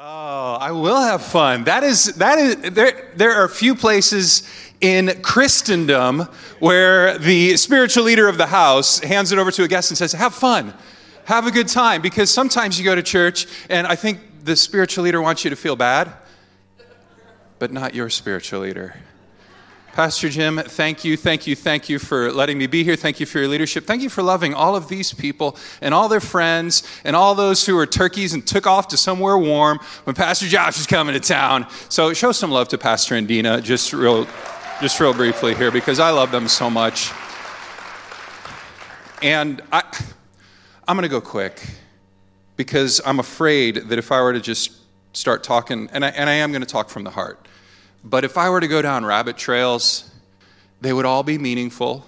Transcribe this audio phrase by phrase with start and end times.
[0.00, 1.64] Oh, I will have fun.
[1.64, 4.48] That is that is there there are few places
[4.80, 6.28] in Christendom
[6.60, 10.12] where the spiritual leader of the house hands it over to a guest and says,
[10.12, 10.72] "Have fun.
[11.24, 15.02] Have a good time." Because sometimes you go to church and I think the spiritual
[15.02, 16.12] leader wants you to feel bad,
[17.58, 18.94] but not your spiritual leader.
[19.98, 22.94] Pastor Jim, thank you, thank you, thank you for letting me be here.
[22.94, 23.84] Thank you for your leadership.
[23.84, 27.66] Thank you for loving all of these people and all their friends and all those
[27.66, 31.20] who are turkeys and took off to somewhere warm when Pastor Josh is coming to
[31.20, 31.66] town.
[31.88, 34.28] So show some love to Pastor and Dina, just real,
[34.80, 37.10] just real briefly here, because I love them so much.
[39.20, 39.82] And I,
[40.86, 41.60] I'm going to go quick
[42.54, 44.70] because I'm afraid that if I were to just
[45.12, 47.47] start talking, and I, and I am going to talk from the heart
[48.08, 50.10] but if I were to go down rabbit trails,
[50.80, 52.06] they would all be meaningful.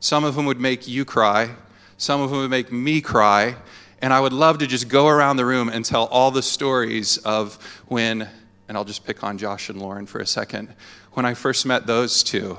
[0.00, 1.54] Some of them would make you cry,
[1.96, 3.56] some of them would make me cry.
[4.00, 7.18] And I would love to just go around the room and tell all the stories
[7.18, 8.28] of when,
[8.68, 10.72] and I'll just pick on Josh and Lauren for a second,
[11.14, 12.58] when I first met those two.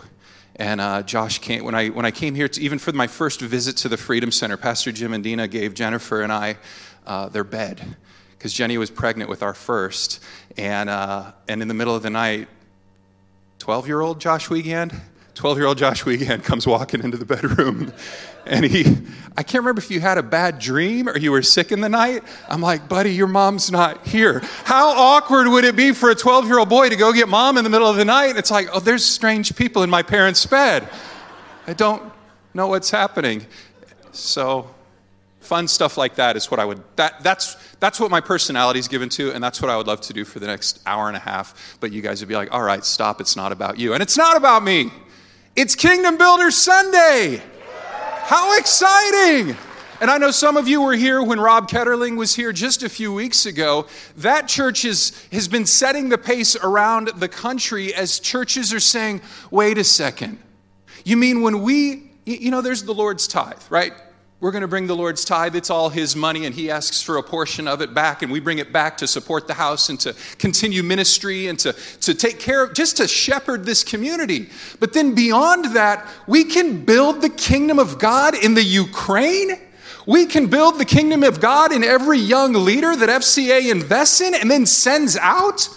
[0.58, 3.40] And uh, Josh came, when I, when I came here, to, even for my first
[3.40, 6.58] visit to the Freedom Center, Pastor Jim and Dina gave Jennifer and I
[7.08, 7.96] uh, their bed
[8.38, 10.22] because Jenny was pregnant with our first.
[10.58, 12.50] And, uh, and in the middle of the night,
[13.70, 15.00] 12 year old Josh Wiegand,
[15.36, 17.94] 12 year old Josh Wiegand comes walking into the bedroom
[18.48, 18.98] and he,
[19.38, 21.88] I can't remember if you had a bad dream or you were sick in the
[21.88, 22.24] night.
[22.50, 24.40] I'm like, buddy, your mom's not here.
[24.64, 27.60] How awkward would it be for a 12 year old boy to go get mom
[27.60, 28.38] in the middle of the night?
[28.38, 30.90] It's like, oh, there's strange people in my parents' bed.
[31.68, 32.02] I don't
[32.56, 33.46] know what's happening.
[34.14, 34.68] So,
[35.50, 38.88] fun stuff like that is what I would, that, that's, that's what my personality is
[38.88, 41.18] given to, and that's what I would love to do for the next hour and
[41.18, 41.76] a half.
[41.80, 43.96] But you guys would be like, all right, stop, it's not about you.
[43.96, 44.92] And it's not about me.
[45.56, 47.42] It's Kingdom Builders Sunday.
[48.26, 49.58] How exciting!
[50.00, 52.90] And I know some of you were here when Rob Ketterling was here just a
[52.90, 53.88] few weeks ago.
[54.18, 59.22] That church is, has been setting the pace around the country as churches are saying,
[59.50, 60.38] wait a second.
[61.04, 63.94] You mean when we, you know, there's the Lord's tithe, right?
[64.42, 65.54] We're going to bring the Lord's tithe.
[65.58, 68.40] It's all His money, and He asks for a portion of it back, and we
[68.40, 72.40] bring it back to support the house and to continue ministry and to, to take
[72.40, 74.50] care of, just to shepherd this community.
[74.80, 79.60] But then beyond that, we can build the kingdom of God in the Ukraine.
[80.08, 84.34] We can build the kingdom of God in every young leader that FCA invests in
[84.34, 85.68] and then sends out.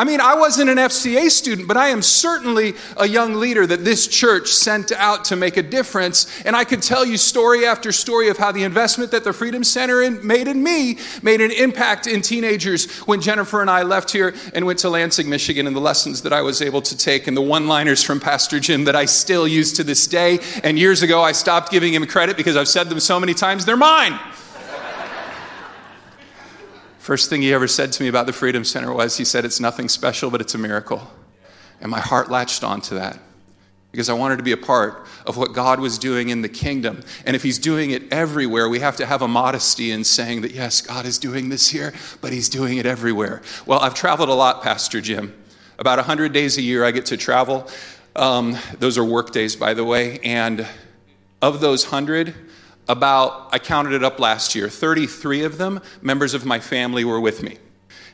[0.00, 3.84] I mean, I wasn't an FCA student, but I am certainly a young leader that
[3.84, 6.40] this church sent out to make a difference.
[6.46, 9.62] And I could tell you story after story of how the investment that the Freedom
[9.62, 14.34] Center made in me made an impact in teenagers when Jennifer and I left here
[14.54, 17.36] and went to Lansing, Michigan, and the lessons that I was able to take and
[17.36, 20.38] the one liners from Pastor Jim that I still use to this day.
[20.64, 23.66] And years ago, I stopped giving him credit because I've said them so many times,
[23.66, 24.18] they're mine.
[27.10, 29.58] First thing he ever said to me about the Freedom Center was he said, It's
[29.58, 31.10] nothing special, but it's a miracle.
[31.80, 33.18] And my heart latched onto that
[33.90, 37.02] because I wanted to be a part of what God was doing in the kingdom.
[37.26, 40.52] And if He's doing it everywhere, we have to have a modesty in saying that,
[40.52, 43.42] yes, God is doing this here, but He's doing it everywhere.
[43.66, 45.34] Well, I've traveled a lot, Pastor Jim.
[45.80, 47.68] About 100 days a year, I get to travel.
[48.14, 50.20] Um, those are work days, by the way.
[50.20, 50.64] And
[51.42, 52.36] of those 100,
[52.90, 57.20] about, I counted it up last year, 33 of them, members of my family were
[57.20, 57.56] with me.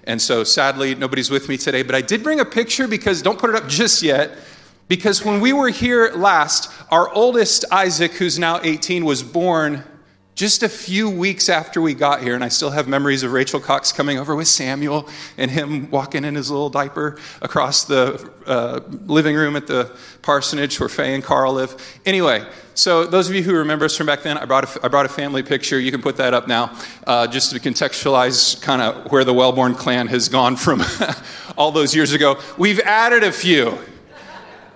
[0.05, 3.39] And so sadly, nobody's with me today, but I did bring a picture because, don't
[3.39, 4.37] put it up just yet,
[4.87, 9.83] because when we were here last, our oldest Isaac, who's now 18, was born
[10.37, 13.59] just a few weeks after we got here, and I still have memories of Rachel
[13.59, 15.09] Cox coming over with Samuel
[15.39, 20.79] and him walking in his little diaper across the uh, living room at the parsonage
[20.79, 21.99] where Faye and Carl live.
[22.05, 24.89] Anyway, so those of you who remember us from back then, I brought a, I
[24.89, 25.81] brought a family picture.
[25.81, 26.77] You can put that up now,
[27.07, 30.83] uh, just to contextualize kind of where the Wellborn clan has gone from
[31.57, 32.39] all those years ago.
[32.59, 33.79] We've added a few.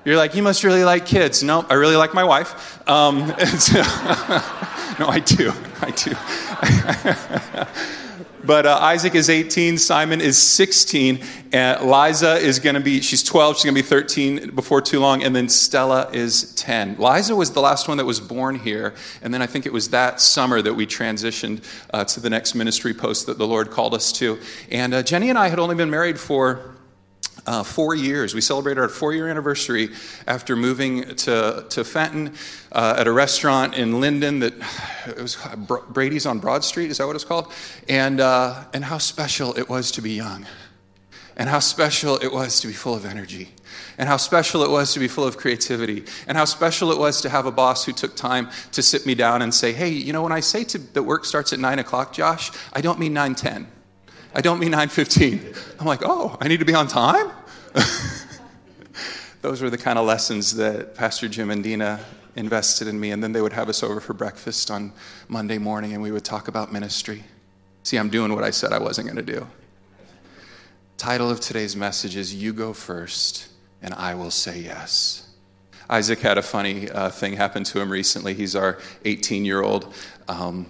[0.05, 1.43] You're like, you must really like kids.
[1.43, 2.88] No, I really like my wife.
[2.88, 3.28] Um,
[3.59, 3.75] so
[4.99, 5.53] no, I do.
[5.83, 6.15] I do.
[8.44, 11.22] but uh, Isaac is 18, Simon is 16,
[11.53, 15.01] and Liza is going to be, she's 12, she's going to be 13 before too
[15.01, 16.97] long, and then Stella is 10.
[16.97, 19.91] Liza was the last one that was born here, and then I think it was
[19.91, 23.92] that summer that we transitioned uh, to the next ministry post that the Lord called
[23.92, 24.39] us to.
[24.71, 26.75] And uh, Jenny and I had only been married for
[27.47, 28.34] uh, four years.
[28.34, 29.91] We celebrated our four year anniversary
[30.27, 32.34] after moving to, to Fenton
[32.72, 34.54] uh, at a restaurant in Linden that
[35.06, 35.36] it was
[35.88, 36.91] Brady's on Broad Street.
[36.91, 37.53] Is that what it's called?
[37.88, 40.47] And, uh, and how special it was to be young.
[41.36, 43.48] And how special it was to be full of energy.
[43.97, 46.04] And how special it was to be full of creativity.
[46.27, 49.15] And how special it was to have a boss who took time to sit me
[49.15, 51.78] down and say, hey, you know, when I say to, that work starts at 9
[51.78, 53.66] o'clock, Josh, I don't mean 9 10.
[54.34, 55.54] I don't mean 9:15.
[55.80, 57.30] I'm like, "Oh, I need to be on time?"
[59.42, 62.00] Those were the kind of lessons that Pastor Jim and Dina
[62.36, 64.92] invested in me and then they would have us over for breakfast on
[65.28, 67.24] Monday morning and we would talk about ministry.
[67.82, 69.47] See, I'm doing what I said I wasn't going to do.
[70.97, 73.48] Title of today's message is You Go First
[73.80, 75.28] and I Will Say Yes.
[75.88, 78.34] Isaac had a funny uh, thing happen to him recently.
[78.34, 79.94] He's our 18 year old.
[80.28, 80.66] Um,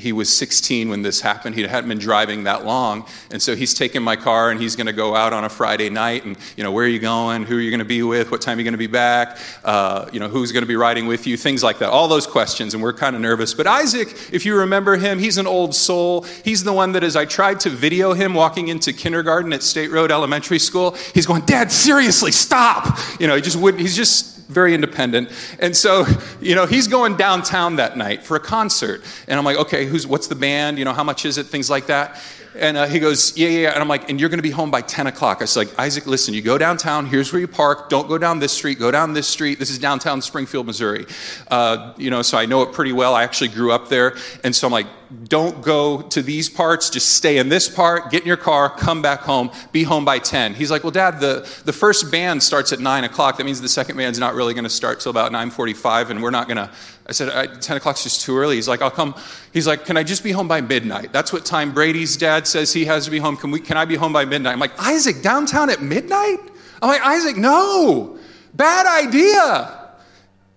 [0.00, 1.54] he was 16 when this happened.
[1.54, 3.06] He hadn't been driving that long.
[3.30, 5.90] And so he's taking my car and he's going to go out on a Friday
[5.90, 6.24] night.
[6.24, 7.44] And, you know, where are you going?
[7.44, 8.30] Who are you going to be with?
[8.30, 9.38] What time are you going to be back?
[9.64, 11.36] Uh, you know, who's going to be riding with you?
[11.36, 11.90] Things like that.
[11.90, 12.74] All those questions.
[12.74, 13.54] And we're kind of nervous.
[13.54, 16.22] But Isaac, if you remember him, he's an old soul.
[16.44, 19.90] He's the one that, as I tried to video him walking into kindergarten at State
[19.90, 22.98] Road Elementary School, he's going, Dad, seriously, stop.
[23.20, 25.30] You know, he just wouldn't, he's just very independent.
[25.60, 26.04] And so,
[26.40, 29.02] you know, he's going downtown that night for a concert.
[29.28, 30.78] And I'm like, okay, who's, what's the band?
[30.78, 31.46] You know, how much is it?
[31.46, 32.20] Things like that.
[32.60, 34.70] And uh, he goes, yeah, yeah, And I'm like, and you're going to be home
[34.70, 35.38] by 10 o'clock.
[35.38, 37.06] I was like, Isaac, listen, you go downtown.
[37.06, 37.88] Here's where you park.
[37.88, 38.78] Don't go down this street.
[38.78, 39.58] Go down this street.
[39.58, 41.06] This is downtown Springfield, Missouri.
[41.48, 43.14] Uh, you know, so I know it pretty well.
[43.14, 44.14] I actually grew up there.
[44.44, 44.86] And so I'm like,
[45.24, 46.90] don't go to these parts.
[46.90, 48.10] Just stay in this part.
[48.10, 48.68] Get in your car.
[48.68, 49.50] Come back home.
[49.72, 50.54] Be home by 10.
[50.54, 53.38] He's like, well, Dad, the, the first band starts at 9 o'clock.
[53.38, 56.30] That means the second band's not really going to start till about 9.45, and we're
[56.30, 56.70] not going to
[57.10, 58.54] I said, uh, 10 o'clock's just too early.
[58.54, 59.16] He's like, I'll come.
[59.52, 61.12] He's like, can I just be home by midnight?
[61.12, 63.36] That's what time Brady's dad says he has to be home.
[63.36, 64.52] Can, we, can I be home by midnight?
[64.52, 66.38] I'm like, Isaac, downtown at midnight?
[66.80, 68.16] I'm like, Isaac, no.
[68.54, 69.96] Bad idea.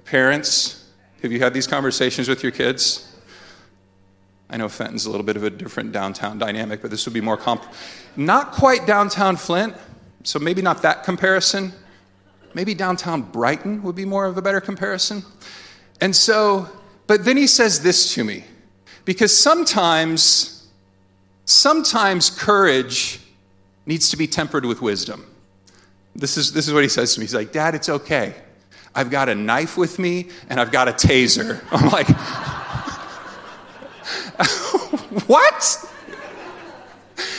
[0.05, 0.87] Parents,
[1.23, 3.11] have you had these conversations with your kids?
[4.47, 7.21] I know Fenton's a little bit of a different downtown dynamic, but this would be
[7.21, 7.63] more comp.
[8.15, 9.75] Not quite downtown Flint,
[10.21, 11.73] so maybe not that comparison.
[12.53, 15.23] Maybe downtown Brighton would be more of a better comparison.
[16.03, 16.67] And so,
[17.07, 18.43] but then he says this to me
[19.05, 20.67] because sometimes,
[21.45, 23.21] sometimes courage
[23.85, 25.25] needs to be tempered with wisdom.
[26.13, 27.23] This is, this is what he says to me.
[27.23, 28.35] He's like, Dad, it's okay.
[28.93, 31.63] I've got a knife with me and I've got a taser.
[31.71, 32.09] I'm like,
[35.27, 35.89] what?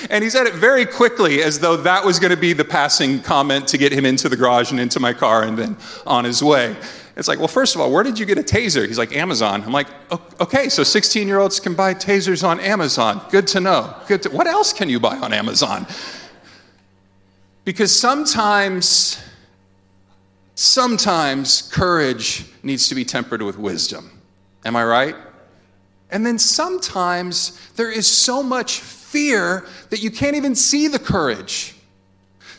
[0.08, 3.20] And he said it very quickly as though that was going to be the passing
[3.20, 5.76] comment to get him into the garage and into my car and then
[6.06, 6.75] on his way.
[7.16, 8.87] It's like, well, first of all, where did you get a taser?
[8.87, 9.62] He's like, Amazon.
[9.62, 9.87] I'm like,
[10.40, 13.25] okay, so 16 year olds can buy tasers on Amazon.
[13.31, 13.94] Good to know.
[14.08, 15.87] Good to, what else can you buy on Amazon?
[17.64, 19.22] Because sometimes,
[20.56, 24.11] sometimes courage needs to be tempered with wisdom.
[24.64, 25.14] Am I right?
[26.11, 31.76] And then sometimes there is so much fear that you can't even see the courage.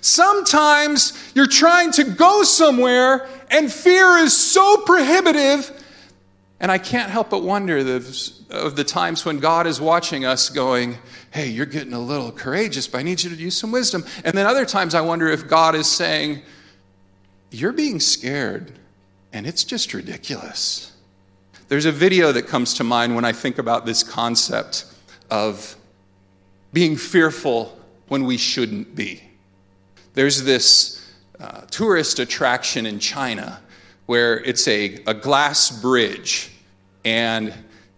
[0.01, 5.71] Sometimes you're trying to go somewhere and fear is so prohibitive.
[6.57, 10.97] And I can't help but wonder of the times when God is watching us going,
[11.31, 14.05] hey, you're getting a little courageous, but I need you to use some wisdom.
[14.23, 16.41] And then other times I wonder if God is saying,
[17.51, 18.71] you're being scared,
[19.33, 20.93] and it's just ridiculous.
[21.67, 24.85] There's a video that comes to mind when I think about this concept
[25.29, 25.75] of
[26.71, 27.77] being fearful
[28.07, 29.21] when we shouldn't be.
[30.13, 30.94] There's this
[31.39, 33.59] uh, tourist attraction in China
[34.05, 36.51] where it's a, a glass bridge
[37.03, 37.53] and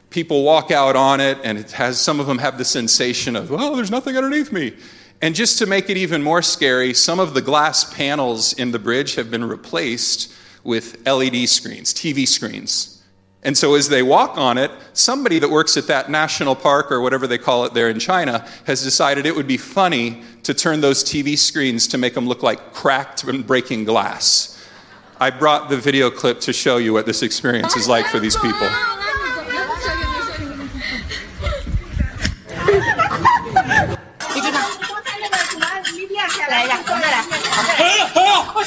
[0.10, 3.52] people walk out on it and it has some of them have the sensation of
[3.52, 4.74] oh there's nothing underneath me.
[5.20, 8.80] And just to make it even more scary some of the glass panels in the
[8.80, 10.34] bridge have been replaced
[10.64, 12.97] with led screens tv screens
[13.44, 17.02] and so, as they walk on it, somebody that works at that national park or
[17.02, 20.82] whatever they call it there in China has decided it would be funny to turn
[20.82, 24.54] those TV screens to make them look like cracked and breaking glass.
[25.20, 28.36] I brought the video clip to show you what this experience is like for these
[28.38, 28.70] people.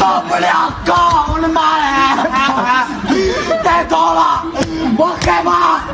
[0.00, 0.94] 走 不了，哥，
[1.34, 2.88] 我的妈呀！
[3.62, 4.46] 太高了，
[4.96, 5.84] 我害怕。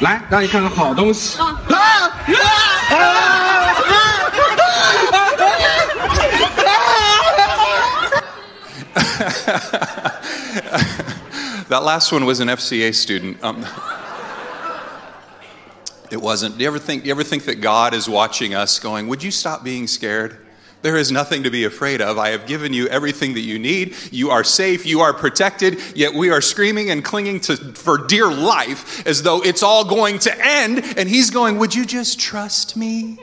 [0.00, 1.38] 来，让你看看好东西。
[1.68, 1.78] 来，
[2.26, 2.40] 来。
[11.68, 13.36] that last one was an FCA student.
[13.40, 13.64] Um,
[16.10, 16.58] it wasn't.
[16.58, 17.02] Do you ever think?
[17.02, 20.38] Do you ever think that God is watching us, going, "Would you stop being scared?
[20.85, 22.19] There is nothing to be afraid of.
[22.19, 23.95] I have given you everything that you need.
[24.11, 24.85] You are safe.
[24.85, 25.81] You are protected.
[25.95, 30.19] Yet we are screaming and clinging to for dear life, as though it's all going
[30.19, 33.17] to end." And He's going, "Would you just trust me?"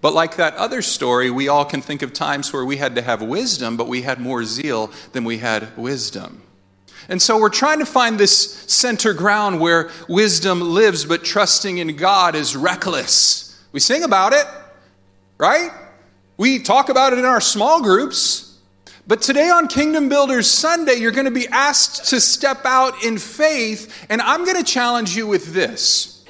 [0.00, 3.02] But like that other story, we all can think of times where we had to
[3.02, 6.42] have wisdom, but we had more zeal than we had wisdom.
[7.08, 11.96] And so we're trying to find this center ground where wisdom lives, but trusting in
[11.96, 13.56] God is reckless.
[13.72, 14.46] We sing about it,
[15.36, 15.72] right?
[16.36, 18.58] We talk about it in our small groups.
[19.06, 23.18] But today on Kingdom Builders Sunday, you're going to be asked to step out in
[23.18, 26.24] faith, and I'm going to challenge you with this.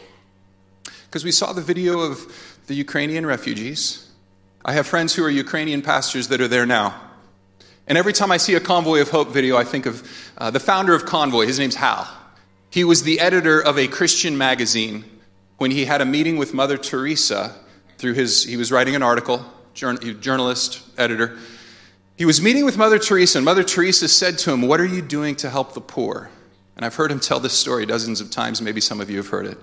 [1.05, 4.11] Because we saw the video of the Ukrainian refugees.
[4.65, 6.99] I have friends who are Ukrainian pastors that are there now.
[7.87, 10.61] And every time I see a Convoy of Hope video, I think of uh, the
[10.61, 11.47] founder of Convoy.
[11.47, 12.09] His name's Hal.
[12.71, 15.05] He was the editor of a Christian magazine
[15.59, 17.55] when he had a meeting with Mother Teresa
[17.99, 21.38] through his, he was writing an article, journalist, editor.
[22.17, 25.02] He was meeting with Mother Teresa, and Mother Teresa said to him, What are you
[25.02, 26.31] doing to help the poor?
[26.76, 28.62] And I've heard him tell this story dozens of times.
[28.62, 29.59] Maybe some of you have heard it.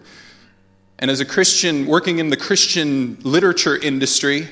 [1.00, 4.48] And as a Christian, working in the Christian literature industry,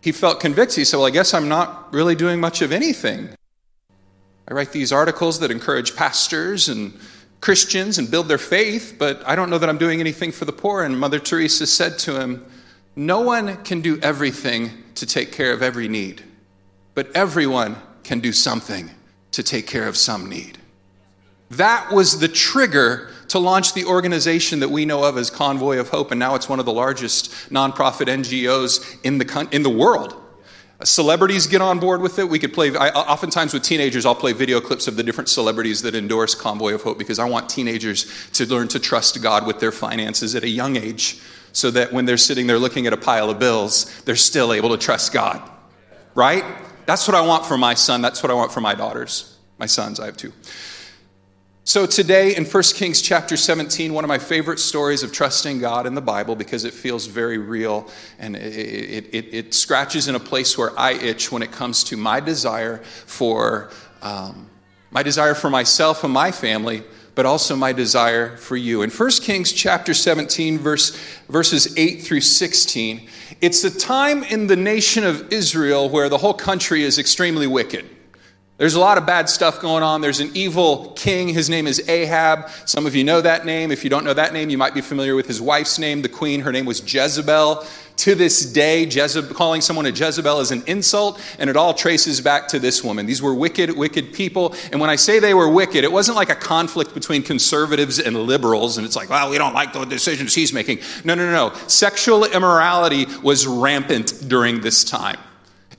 [0.00, 0.78] he felt convicted.
[0.78, 3.30] He said, Well, I guess I'm not really doing much of anything.
[4.48, 6.98] I write these articles that encourage pastors and
[7.40, 10.52] Christians and build their faith, but I don't know that I'm doing anything for the
[10.52, 10.82] poor.
[10.82, 12.44] And Mother Teresa said to him,
[12.96, 16.22] No one can do everything to take care of every need,
[16.94, 18.90] but everyone can do something
[19.30, 20.58] to take care of some need.
[21.50, 25.88] That was the trigger to launch the organization that we know of as Convoy of
[25.88, 30.16] Hope, and now it's one of the largest nonprofit NGOs in the, in the world.
[30.82, 32.28] Celebrities get on board with it.
[32.28, 35.82] We could play, I, oftentimes with teenagers, I'll play video clips of the different celebrities
[35.82, 39.60] that endorse Convoy of Hope because I want teenagers to learn to trust God with
[39.60, 41.20] their finances at a young age
[41.52, 44.70] so that when they're sitting there looking at a pile of bills, they're still able
[44.70, 45.42] to trust God.
[46.14, 46.44] Right?
[46.86, 48.02] That's what I want for my son.
[48.02, 49.36] That's what I want for my daughters.
[49.58, 50.32] My sons, I have two.
[51.62, 55.86] So today in 1 Kings chapter 17, one of my favorite stories of trusting God
[55.86, 57.88] in the Bible because it feels very real
[58.18, 61.96] and it, it, it scratches in a place where I itch when it comes to
[61.96, 63.70] my desire for
[64.02, 64.50] um,
[64.90, 66.82] my desire for myself and my family,
[67.20, 68.80] but also my desire for you.
[68.80, 70.98] In 1 Kings chapter 17, verse,
[71.28, 73.06] verses 8 through 16,
[73.42, 77.84] it's a time in the nation of Israel where the whole country is extremely wicked.
[78.60, 80.02] There's a lot of bad stuff going on.
[80.02, 81.28] There's an evil king.
[81.28, 82.50] His name is Ahab.
[82.66, 83.72] Some of you know that name.
[83.72, 86.10] If you don't know that name, you might be familiar with his wife's name, the
[86.10, 86.40] queen.
[86.40, 87.64] Her name was Jezebel.
[87.96, 92.20] To this day, Jezebel, calling someone a Jezebel is an insult, and it all traces
[92.20, 93.06] back to this woman.
[93.06, 94.54] These were wicked, wicked people.
[94.72, 98.14] And when I say they were wicked, it wasn't like a conflict between conservatives and
[98.14, 100.80] liberals, and it's like, well, we don't like the decisions he's making.
[101.02, 101.56] No, no, no, no.
[101.66, 105.16] Sexual immorality was rampant during this time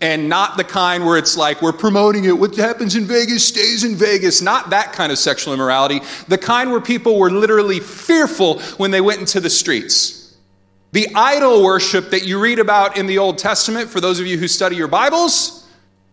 [0.01, 2.37] and not the kind where it's like we're promoting it.
[2.37, 4.41] What happens in Vegas stays in Vegas.
[4.41, 6.01] Not that kind of sexual immorality.
[6.27, 10.35] The kind where people were literally fearful when they went into the streets.
[10.91, 14.37] The idol worship that you read about in the Old Testament, for those of you
[14.37, 15.65] who study your Bibles,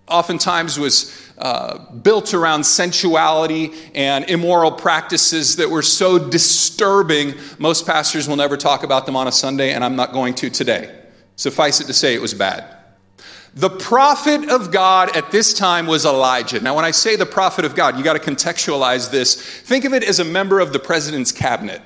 [0.07, 8.29] oftentimes was uh, built around sensuality and immoral practices that were so disturbing, most pastors
[8.29, 10.95] will never talk about them on a Sunday, and I'm not going to today.
[11.37, 12.78] Suffice it to say, it was bad.
[13.55, 16.61] The prophet of God at this time was Elijah.
[16.61, 19.35] Now, when I say the prophet of God, you got to contextualize this.
[19.35, 21.81] Think of it as a member of the president's cabinet,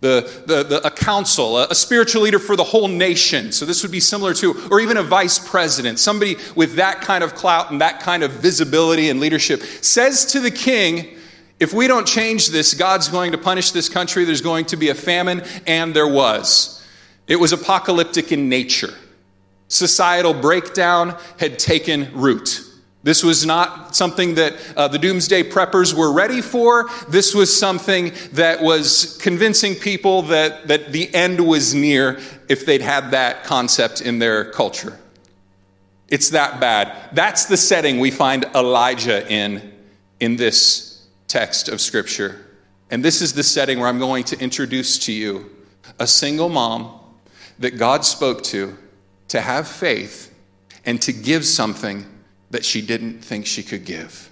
[0.00, 3.52] the, the, the, a council, a, a spiritual leader for the whole nation.
[3.52, 7.24] So, this would be similar to, or even a vice president, somebody with that kind
[7.24, 11.16] of clout and that kind of visibility and leadership, says to the king,
[11.58, 14.24] if we don't change this, God's going to punish this country.
[14.24, 16.84] There's going to be a famine, and there was.
[17.28, 18.92] It was apocalyptic in nature
[19.72, 22.60] societal breakdown had taken root.
[23.04, 26.88] This was not something that uh, the doomsday preppers were ready for.
[27.08, 32.82] This was something that was convincing people that, that the end was near if they'd
[32.82, 34.98] had that concept in their culture.
[36.08, 37.10] It's that bad.
[37.12, 39.72] That's the setting we find Elijah in
[40.20, 42.46] in this text of Scripture.
[42.90, 45.50] And this is the setting where I'm going to introduce to you
[45.98, 47.00] a single mom
[47.58, 48.76] that God spoke to
[49.32, 50.30] to have faith
[50.84, 52.04] and to give something
[52.50, 54.30] that she didn't think she could give.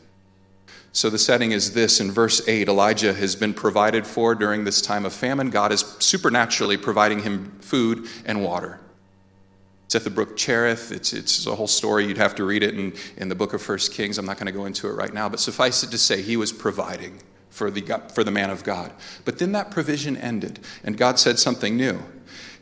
[0.92, 4.82] So the setting is this in verse 8 Elijah has been provided for during this
[4.82, 5.48] time of famine.
[5.48, 8.78] God is supernaturally providing him food and water.
[9.86, 10.92] It's at the brook Cherith.
[10.92, 12.04] It's, it's a whole story.
[12.04, 14.18] You'd have to read it in, in the book of First Kings.
[14.18, 16.36] I'm not going to go into it right now, but suffice it to say, he
[16.36, 18.92] was providing for the, for the man of God.
[19.24, 22.02] But then that provision ended, and God said something new.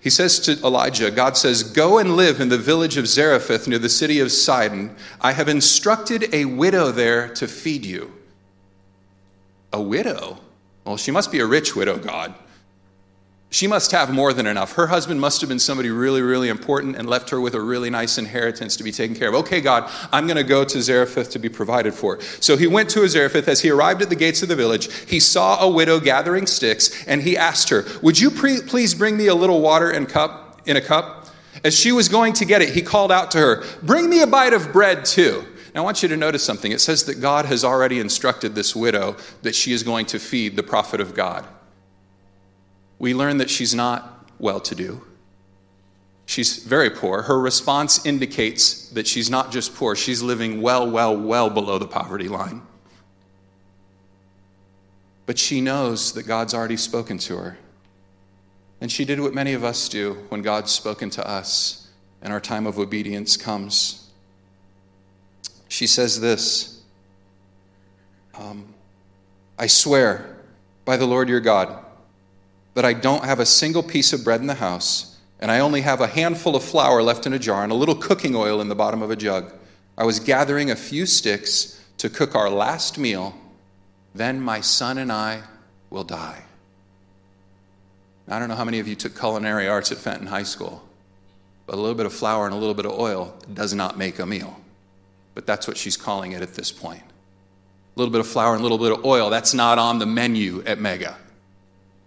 [0.01, 3.79] He says to Elijah, God says, Go and live in the village of Zarephath near
[3.79, 4.95] the city of Sidon.
[5.21, 8.13] I have instructed a widow there to feed you.
[9.73, 10.39] A widow?
[10.85, 12.35] Well, she must be a rich widow, God
[13.51, 14.75] she must have more than enough.
[14.75, 17.89] Her husband must have been somebody really, really important and left her with a really
[17.89, 19.35] nice inheritance to be taken care of.
[19.37, 22.21] Okay, God, I'm going to go to Zarephath to be provided for.
[22.41, 23.49] So he went to Zarephath.
[23.49, 27.07] As he arrived at the gates of the village, he saw a widow gathering sticks,
[27.07, 30.61] and he asked her, Would you pre- please bring me a little water in, cup,
[30.67, 31.29] in a cup?
[31.65, 34.27] As she was going to get it, he called out to her, Bring me a
[34.27, 35.43] bite of bread too.
[35.75, 36.71] Now, I want you to notice something.
[36.71, 40.55] It says that God has already instructed this widow that she is going to feed
[40.57, 41.47] the prophet of God
[42.99, 45.03] we learn that she's not well to do.
[46.27, 47.23] She's very poor.
[47.23, 51.87] Her response indicates that she's not just poor, she's living well, well, well below the
[51.87, 52.63] poverty line.
[55.25, 57.59] But she knows that God's already spoken to her.
[58.81, 61.89] And she did what many of us do when God's spoken to us
[62.23, 64.11] and our time of obedience comes.
[65.69, 66.83] She says this
[68.39, 68.73] um,
[69.59, 70.37] I swear
[70.85, 71.85] by the Lord your God
[72.79, 75.81] that I don't have a single piece of bread in the house, and I only
[75.81, 78.69] have a handful of flour left in a jar and a little cooking oil in
[78.69, 79.53] the bottom of a jug.
[79.97, 83.37] I was gathering a few sticks to cook our last meal.
[84.15, 85.43] Then my son and I
[85.91, 86.45] will die.
[88.29, 90.81] I don't know how many of you took culinary arts at Fenton High School,
[91.67, 94.21] but a little bit of flour and a little bit of oil does not make
[94.21, 94.57] a meal.
[95.35, 97.03] But that's what she's calling it at this point.
[97.03, 100.07] A little bit of flour and a little bit of oil, that's not on the
[100.07, 101.17] menu at Mega.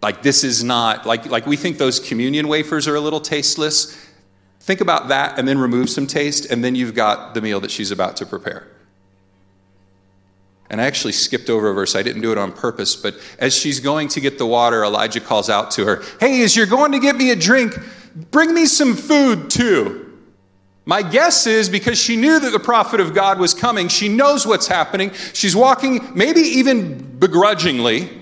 [0.01, 3.95] Like, this is not, like, like we think those communion wafers are a little tasteless.
[4.61, 7.71] Think about that and then remove some taste, and then you've got the meal that
[7.71, 8.67] she's about to prepare.
[10.71, 11.95] And I actually skipped over a verse.
[11.95, 15.19] I didn't do it on purpose, but as she's going to get the water, Elijah
[15.19, 17.77] calls out to her, Hey, as you're going to get me a drink,
[18.31, 20.17] bring me some food too.
[20.85, 24.47] My guess is because she knew that the prophet of God was coming, she knows
[24.47, 25.11] what's happening.
[25.33, 28.20] She's walking, maybe even begrudgingly,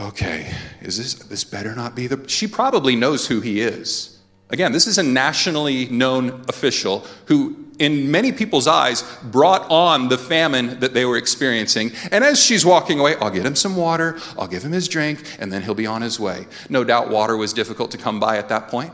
[0.00, 2.28] okay, is this, this better not be the.
[2.28, 4.18] She probably knows who he is.
[4.50, 10.16] Again, this is a nationally known official who, in many people's eyes, brought on the
[10.16, 11.92] famine that they were experiencing.
[12.10, 15.22] And as she's walking away, I'll get him some water, I'll give him his drink,
[15.38, 16.46] and then he'll be on his way.
[16.70, 18.92] No doubt water was difficult to come by at that point.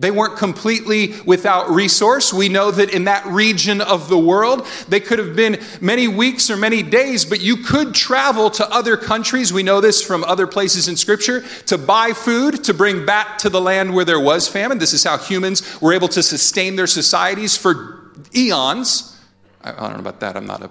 [0.00, 2.32] They weren't completely without resource.
[2.32, 6.50] We know that in that region of the world, they could have been many weeks
[6.50, 9.52] or many days, but you could travel to other countries.
[9.52, 13.50] We know this from other places in Scripture to buy food, to bring back to
[13.50, 14.78] the land where there was famine.
[14.78, 19.20] This is how humans were able to sustain their societies for eons.
[19.62, 20.36] I, don't know about that.
[20.36, 20.70] I'm not a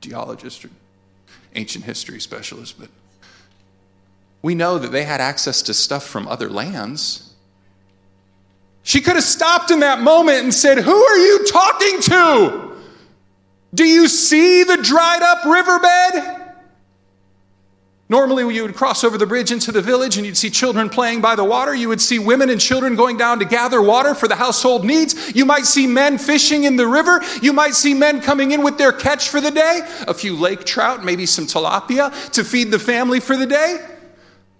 [0.00, 0.70] geologist or
[1.54, 2.88] ancient history specialist, but
[4.40, 7.23] we know that they had access to stuff from other lands.
[8.84, 12.72] She could have stopped in that moment and said, Who are you talking to?
[13.74, 16.42] Do you see the dried up riverbed?
[18.10, 21.22] Normally, you would cross over the bridge into the village and you'd see children playing
[21.22, 21.74] by the water.
[21.74, 25.34] You would see women and children going down to gather water for the household needs.
[25.34, 27.22] You might see men fishing in the river.
[27.40, 30.64] You might see men coming in with their catch for the day a few lake
[30.64, 33.93] trout, maybe some tilapia to feed the family for the day.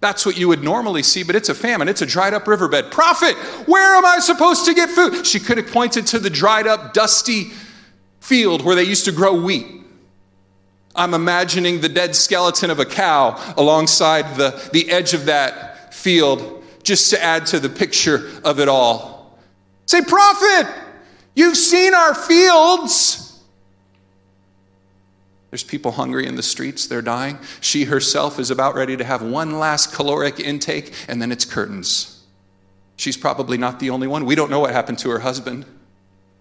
[0.01, 1.87] That's what you would normally see, but it's a famine.
[1.87, 2.91] It's a dried up riverbed.
[2.91, 3.35] Prophet,
[3.67, 5.25] where am I supposed to get food?
[5.25, 7.51] She could have pointed to the dried up, dusty
[8.19, 9.65] field where they used to grow wheat.
[10.95, 16.63] I'm imagining the dead skeleton of a cow alongside the, the edge of that field
[16.83, 19.37] just to add to the picture of it all.
[19.87, 20.73] Say, Prophet,
[21.35, 23.24] you've seen our fields.
[25.51, 27.39] There's people hungry in the streets, they're dying.
[27.61, 32.23] She herself is about ready to have one last caloric intake, and then it's curtains.
[32.97, 34.25] She's probably not the only one.
[34.25, 35.65] We don't know what happened to her husband.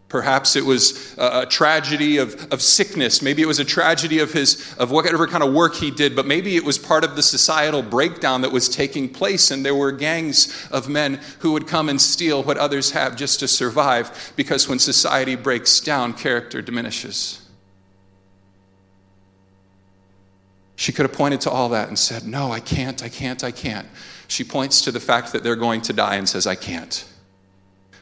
[0.08, 3.20] Perhaps it was a, tragedy of, of sickness.
[3.20, 6.24] Maybe it was a tragedy of his of whatever kind of work he did, but
[6.24, 9.90] maybe it was part of the societal breakdown that was taking place, and there were
[9.90, 14.68] gangs of men who would come and steal what others have just to survive, because
[14.68, 17.43] when society breaks down, character diminishes.
[20.76, 23.50] She could have pointed to all that and said, No, I can't, I can't, I
[23.50, 23.86] can't.
[24.26, 27.04] She points to the fact that they're going to die and says, I can't.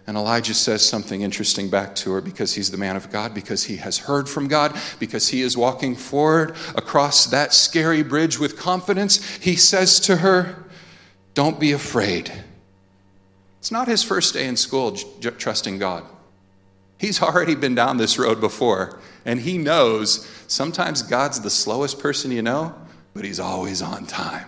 [0.07, 3.65] And Elijah says something interesting back to her because he's the man of God, because
[3.65, 8.59] he has heard from God, because he is walking forward across that scary bridge with
[8.59, 9.25] confidence.
[9.37, 10.65] He says to her,
[11.35, 12.33] Don't be afraid.
[13.61, 16.05] It's not his first day in school j- trusting God.
[16.99, 22.31] He's already been down this road before, and he knows sometimes God's the slowest person
[22.31, 22.75] you know,
[23.15, 24.47] but he's always on time.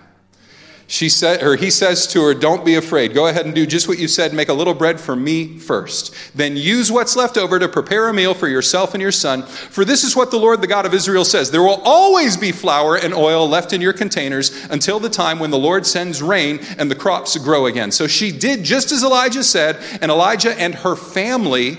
[0.87, 3.15] She said, or he says to her, Don't be afraid.
[3.15, 4.35] Go ahead and do just what you said.
[4.35, 6.15] Make a little bread for me first.
[6.35, 9.45] Then use what's left over to prepare a meal for yourself and your son.
[9.45, 12.53] For this is what the Lord, the God of Israel, says There will always be
[12.53, 16.61] flour and oil left in your containers until the time when the Lord sends rain
[16.79, 17.91] and the crops grow again.
[17.91, 21.79] So she did just as Elijah said, and Elijah and her family,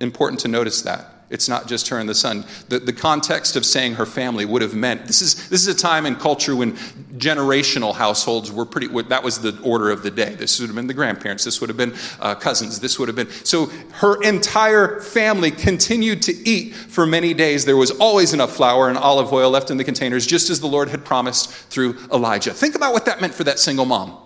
[0.00, 2.44] important to notice that it's not just her and the son.
[2.68, 5.78] The, the context of saying her family would have meant this is, this is a
[5.78, 6.72] time in culture when
[7.16, 10.34] generational households were pretty, that was the order of the day.
[10.34, 13.16] This would have been the grandparents, this would have been uh, cousins, this would have
[13.16, 13.30] been.
[13.44, 17.64] So her entire family continued to eat for many days.
[17.64, 20.66] There was always enough flour and olive oil left in the containers, just as the
[20.66, 22.52] Lord had promised through Elijah.
[22.52, 24.16] Think about what that meant for that single mom.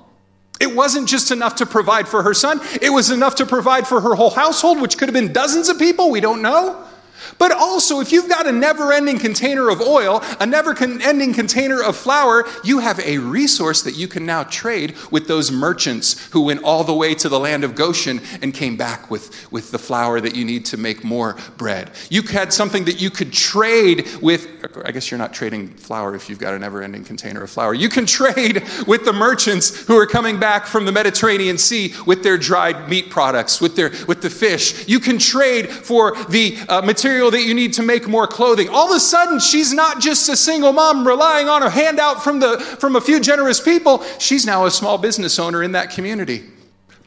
[0.61, 4.01] It wasn't just enough to provide for her son, it was enough to provide for
[4.01, 6.84] her whole household, which could have been dozens of people, we don't know.
[7.39, 11.83] But also, if you've got a never ending container of oil, a never ending container
[11.83, 16.43] of flour, you have a resource that you can now trade with those merchants who
[16.43, 19.79] went all the way to the land of Goshen and came back with, with the
[19.79, 21.91] flour that you need to make more bread.
[22.11, 24.49] You had something that you could trade with,
[24.85, 27.75] I guess you're not trading flour if you've got a never ending container of flour.
[27.75, 32.23] You can trade with the merchants who are coming back from the Mediterranean Sea with
[32.23, 34.89] their dried meat products, with, their, with the fish.
[34.89, 38.68] You can trade for the uh, material material that you need to make more clothing.
[38.68, 42.40] All of a sudden, she's not just a single mom relying on a handout from,
[42.40, 44.03] the, from a few generous people.
[44.18, 46.42] She's now a small business owner in that community,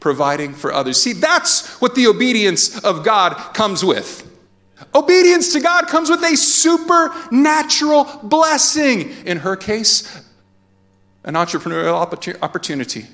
[0.00, 1.02] providing for others.
[1.02, 4.24] See, that's what the obedience of God comes with.
[4.94, 9.10] Obedience to God comes with a supernatural blessing.
[9.26, 10.24] In her case,
[11.22, 12.00] an entrepreneurial
[12.40, 13.06] opportunity.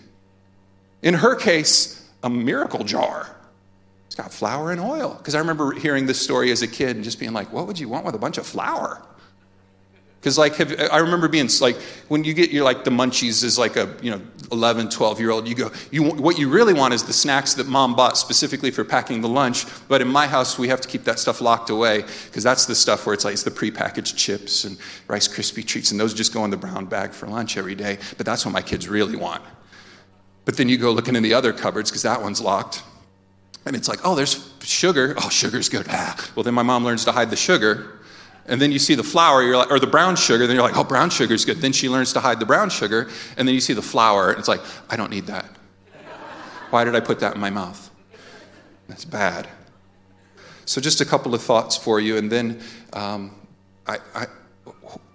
[1.03, 3.34] In her case, a miracle jar.
[4.15, 5.17] It's got flour and oil.
[5.19, 7.81] Because I remember hearing this story as a kid and just being like, what would
[7.81, 9.03] you want with a bunch of flour?
[10.21, 11.75] Because like have, I remember being like
[12.07, 14.23] when you get your like the munchies as like a you know
[14.53, 17.67] 11 12 year old you go you what you really want is the snacks that
[17.67, 21.05] mom bought specifically for packing the lunch but in my house we have to keep
[21.05, 24.65] that stuff locked away because that's the stuff where it's like it's the prepackaged chips
[24.65, 27.75] and rice crispy treats and those just go in the brown bag for lunch every
[27.75, 29.43] day but that's what my kids really want
[30.47, 32.83] but then you go looking in the other cupboards because that one's locked
[33.67, 35.15] and it's like, oh, there's sugar.
[35.19, 35.87] Oh, sugar's good.
[35.89, 36.31] Ah.
[36.35, 37.99] Well, then my mom learns to hide the sugar.
[38.47, 40.77] And then you see the flour, you're like, or the brown sugar, then you're like,
[40.77, 41.59] oh, brown sugar's good.
[41.59, 43.09] Then she learns to hide the brown sugar.
[43.39, 45.47] And then you see the flour, and it's like, I don't need that.
[46.69, 47.91] Why did I put that in my mouth?
[48.89, 49.49] That's bad.
[50.67, 52.19] So, just a couple of thoughts for you.
[52.19, 52.61] And then,
[52.93, 53.35] um,
[53.87, 54.27] I, I,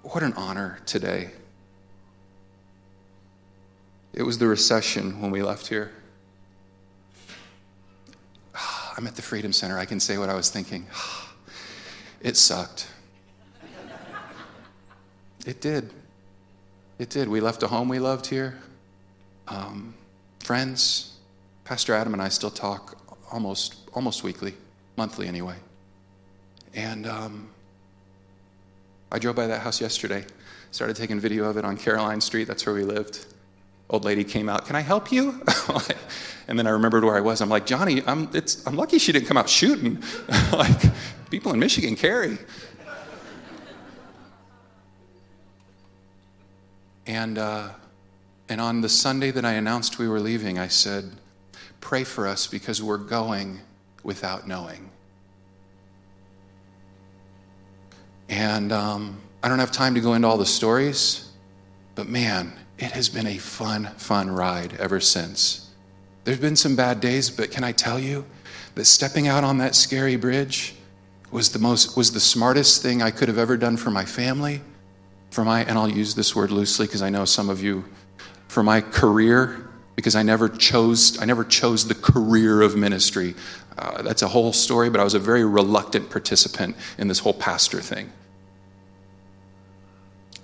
[0.01, 1.31] what an honor today.
[4.13, 5.91] It was the recession when we left here.
[8.99, 9.79] I'm at the Freedom Center.
[9.79, 10.85] I can say what I was thinking.
[12.21, 12.85] It sucked.
[15.45, 15.89] It did.
[16.97, 17.29] It did.
[17.29, 18.59] We left a home we loved here.
[19.47, 19.93] Um,
[20.43, 21.15] friends,
[21.63, 22.97] Pastor Adam and I still talk
[23.31, 24.53] almost almost weekly,
[24.97, 25.55] monthly anyway.
[26.73, 27.49] And um,
[29.09, 30.25] I drove by that house yesterday.
[30.71, 32.49] Started taking video of it on Caroline Street.
[32.49, 33.27] That's where we lived.
[33.89, 34.65] Old lady came out.
[34.65, 35.41] Can I help you?
[36.49, 37.41] And then I remembered where I was.
[37.41, 40.03] I'm like, Johnny, I'm, it's, I'm lucky she didn't come out shooting.
[40.51, 40.81] like,
[41.29, 42.39] people in Michigan carry.
[47.05, 47.69] And, uh,
[48.49, 51.11] and on the Sunday that I announced we were leaving, I said,
[51.81, 53.59] Pray for us because we're going
[54.03, 54.89] without knowing.
[58.27, 61.31] And um, I don't have time to go into all the stories,
[61.93, 65.69] but man, it has been a fun, fun ride ever since.
[66.23, 68.25] There's been some bad days, but can I tell you
[68.75, 70.75] that stepping out on that scary bridge
[71.29, 74.61] was the most was the smartest thing I could have ever done for my family,
[75.29, 77.83] for my and I'll use this word loosely because I know some of you
[78.47, 83.35] for my career because I never chose I never chose the career of ministry.
[83.77, 87.33] Uh, that's a whole story, but I was a very reluctant participant in this whole
[87.33, 88.11] pastor thing.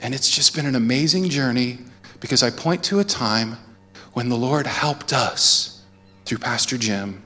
[0.02, 1.80] And it's just been an amazing journey
[2.26, 3.56] because I point to a time
[4.14, 5.84] when the Lord helped us
[6.26, 7.22] through Pastor Jim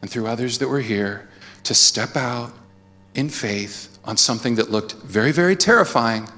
[0.00, 1.28] and through others that were here
[1.62, 2.52] to step out
[3.14, 6.28] in faith on something that looked very, very terrifying,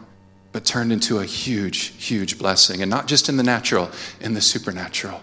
[0.53, 2.83] but turned into a huge, huge blessing.
[2.83, 3.91] And not just in the natural,
[4.21, 5.23] in the supernatural.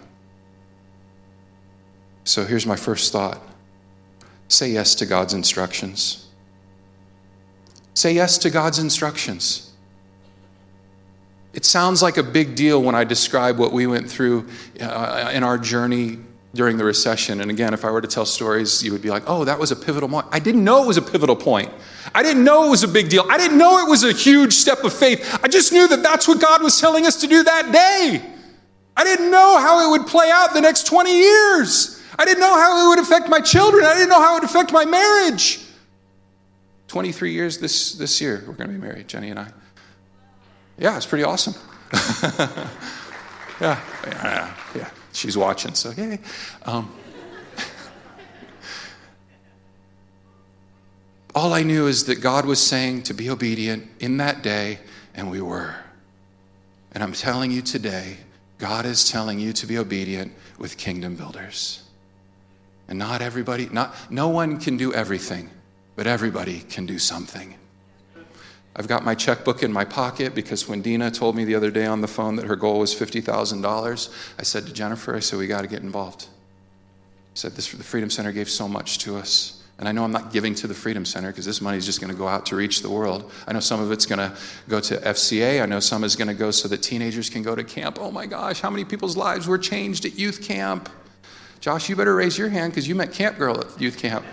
[2.24, 3.44] So here's my first thought
[4.48, 6.26] say yes to God's instructions.
[7.94, 9.71] Say yes to God's instructions.
[11.54, 14.48] It sounds like a big deal when I describe what we went through
[14.80, 16.20] uh, in our journey
[16.54, 17.42] during the recession.
[17.42, 19.72] And again, if I were to tell stories, you would be like, oh, that was
[19.72, 20.28] a pivotal point.
[20.32, 21.70] I didn't know it was a pivotal point.
[22.14, 23.26] I didn't know it was a big deal.
[23.30, 25.40] I didn't know it was a huge step of faith.
[25.44, 28.22] I just knew that that's what God was telling us to do that day.
[28.98, 32.02] I didn't know how it would play out the next 20 years.
[32.20, 33.86] I didn't know how it would affect my children.
[33.86, 35.60] I didn't know how it would affect my marriage.
[36.88, 39.48] 23 years this, this year, we're going to be married, Jenny and I.
[40.82, 41.54] Yeah, it's pretty awesome.
[43.62, 44.90] yeah, yeah, yeah.
[45.14, 46.20] She's watching, so yay.
[46.64, 46.94] Um,
[51.34, 54.80] all I knew is that God was saying to be obedient in that day,
[55.16, 55.76] and we were.
[56.94, 58.18] And I'm telling you today,
[58.58, 61.84] God is telling you to be obedient with kingdom builders.
[62.90, 65.50] And not everybody, not no one can do everything
[65.96, 67.56] but everybody can do something.
[68.76, 71.86] I've got my checkbook in my pocket because when Dina told me the other day
[71.86, 75.48] on the phone that her goal was $50,000, I said to Jennifer, I said, we
[75.48, 76.24] got to get involved.
[76.24, 79.62] I said, this, the Freedom Center gave so much to us.
[79.78, 82.00] And I know I'm not giving to the Freedom Center because this money is just
[82.00, 83.32] going to go out to reach the world.
[83.48, 84.38] I know some of it's going to
[84.70, 85.62] go to FCA.
[85.62, 87.98] I know some is going to go so that teenagers can go to camp.
[88.00, 90.88] Oh my gosh, how many people's lives were changed at youth camp?
[91.62, 94.26] Josh, you better raise your hand because you met Camp Girl at youth camp.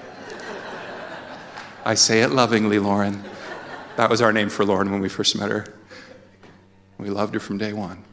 [1.84, 3.24] I say it lovingly, Lauren.
[3.98, 5.64] That was our name for Lauren when we first met her.
[6.98, 8.04] We loved her from day one.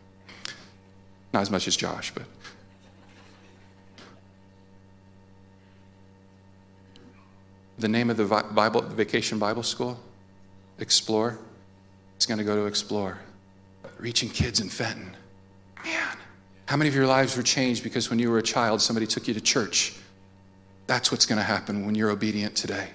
[1.31, 2.23] Not as much as Josh, but.
[7.77, 9.99] The name of the Bible, Vacation Bible School,
[10.79, 11.37] Explore.
[12.15, 13.19] It's going to go to Explore.
[13.99, 15.15] Reaching kids in Fenton.
[15.83, 16.17] Man,
[16.65, 19.27] how many of your lives were changed because when you were a child, somebody took
[19.27, 19.93] you to church?
[20.87, 22.87] That's what's going to happen when you're obedient today.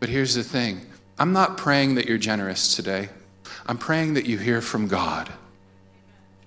[0.00, 0.80] But here's the thing
[1.18, 3.08] I'm not praying that you're generous today,
[3.66, 5.32] I'm praying that you hear from God.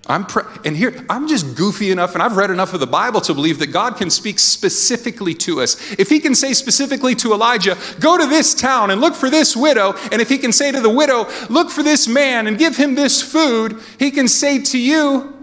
[0.08, 0.28] I'm
[0.64, 3.58] and here I'm just goofy enough and I've read enough of the Bible to believe
[3.58, 5.94] that God can speak specifically to us.
[5.94, 9.58] If he can say specifically to Elijah, go to this town and look for this
[9.58, 12.78] widow, and if he can say to the widow, look for this man and give
[12.78, 15.34] him this food, he can say to you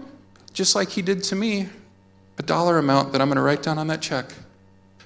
[0.53, 1.67] just like he did to me
[2.37, 4.33] a dollar amount that I'm going to write down on that check.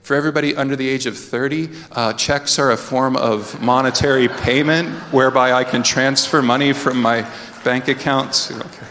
[0.07, 4.87] For everybody under the age of 30, uh, checks are a form of monetary payment
[5.11, 7.29] whereby I can transfer money from my
[7.65, 8.49] bank account.
[8.55, 8.87] Okay.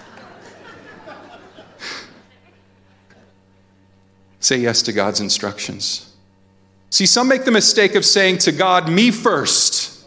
[4.41, 6.15] Say yes to God's instructions.
[6.91, 10.07] See, some make the mistake of saying to God, me first.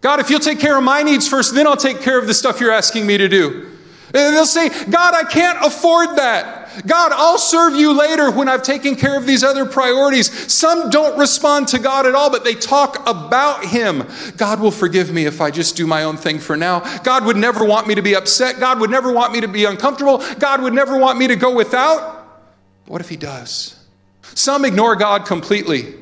[0.00, 2.34] God, if you'll take care of my needs first, then I'll take care of the
[2.34, 3.70] stuff you're asking me to do.
[4.06, 6.59] And they'll say, God, I can't afford that.
[6.86, 10.52] God, I'll serve you later when I've taken care of these other priorities.
[10.52, 14.06] Some don't respond to God at all, but they talk about Him.
[14.36, 16.80] God will forgive me if I just do my own thing for now.
[17.00, 18.60] God would never want me to be upset.
[18.60, 20.18] God would never want me to be uncomfortable.
[20.38, 22.44] God would never want me to go without.
[22.86, 23.76] What if He does?
[24.34, 25.94] Some ignore God completely.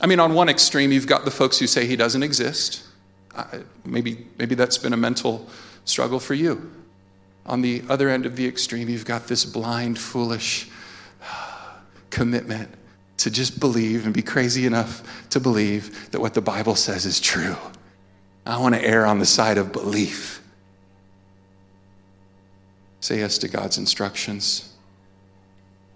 [0.00, 2.84] I mean, on one extreme, you've got the folks who say He doesn't exist.
[3.84, 5.48] Maybe, maybe that's been a mental
[5.84, 6.70] struggle for you
[7.46, 10.68] on the other end of the extreme, you've got this blind, foolish
[12.10, 12.68] commitment
[13.18, 17.20] to just believe and be crazy enough to believe that what the Bible says is
[17.20, 17.56] true.
[18.44, 20.42] I want to err on the side of belief.
[23.00, 24.72] Say yes to God's instructions.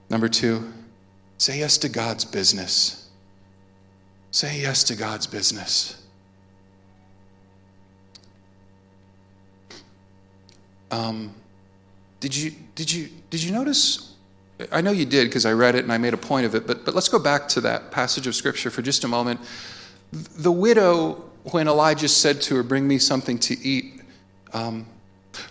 [0.08, 0.72] Number two,
[1.38, 3.08] say yes to God's business.
[4.30, 6.00] Say yes to God's business.
[10.90, 11.34] Um,
[12.20, 14.14] did you, did you, did you notice?
[14.70, 16.66] I know you did because I read it and I made a point of it,
[16.66, 19.40] but, but let's go back to that passage of scripture for just a moment.
[20.12, 24.02] The widow, when Elijah said to her, Bring me something to eat,
[24.52, 24.86] um,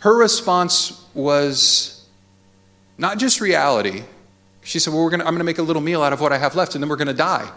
[0.01, 2.05] her response was
[2.97, 4.03] not just reality.
[4.63, 6.31] She said, Well, we're gonna, I'm going to make a little meal out of what
[6.31, 7.51] I have left, and then we're going to die.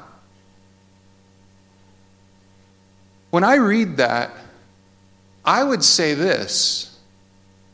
[3.31, 4.31] When I read that,
[5.45, 6.99] I would say this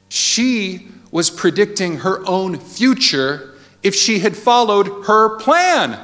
[0.08, 5.98] she was predicting her own future if she had followed her plan.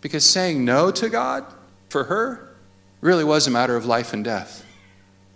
[0.00, 1.44] Because saying no to God
[1.88, 2.54] for her
[3.00, 4.64] really was a matter of life and death.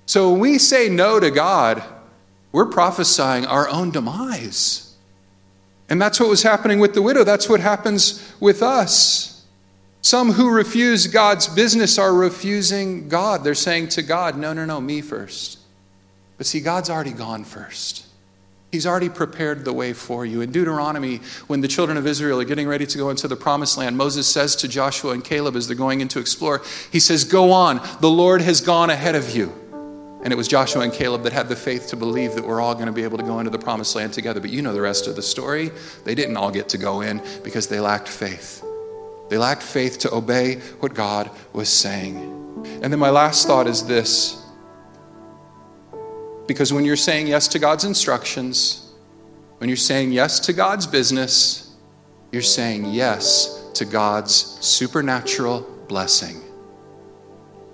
[0.07, 1.83] So when we say no to God,
[2.53, 4.97] we're prophesying our own demise.
[5.89, 7.25] And that's what was happening with the widow.
[7.25, 9.45] That's what happens with us.
[10.03, 13.45] Some who refuse God's business are refusing God.
[13.45, 15.60] They're saying to God, no, no, no, me first.
[16.41, 18.07] But see, God's already gone first.
[18.73, 20.41] He's already prepared the way for you.
[20.41, 23.77] In Deuteronomy, when the children of Israel are getting ready to go into the promised
[23.77, 27.25] land, Moses says to Joshua and Caleb as they're going in to explore, he says,
[27.25, 29.53] Go on, the Lord has gone ahead of you.
[30.25, 32.73] And it was Joshua and Caleb that had the faith to believe that we're all
[32.73, 34.41] going to be able to go into the promised land together.
[34.41, 35.71] But you know the rest of the story.
[36.07, 38.65] They didn't all get to go in because they lacked faith.
[39.29, 42.17] They lacked faith to obey what God was saying.
[42.83, 44.41] And then my last thought is this
[46.51, 48.91] because when you're saying yes to God's instructions,
[49.59, 51.77] when you're saying yes to God's business,
[52.33, 56.43] you're saying yes to God's supernatural blessing.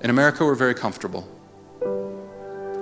[0.03, 1.27] In America, we're very comfortable.